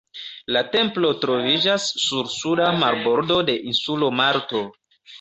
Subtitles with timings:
[0.55, 4.69] La templo troviĝas sur suda marbordo de insulo Malto.